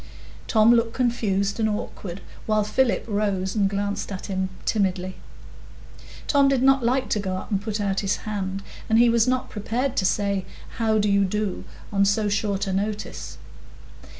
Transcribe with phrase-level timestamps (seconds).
[0.47, 5.17] Tom looked confused and awkward, while Philip rose and glanced at him timidly.
[6.25, 9.27] Tom did not like to go up and put out his hand, and he was
[9.27, 10.43] not prepared to say,
[10.79, 13.37] "How do you do?" on so short a notice.